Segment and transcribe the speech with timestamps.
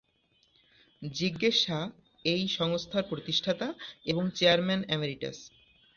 [1.01, 1.83] জিজ্ঞেস শাহ
[2.25, 3.67] এই সংস্থার প্রতিষ্ঠাতা
[4.05, 5.37] এবং চেয়ারম্যান এমেরিটাস।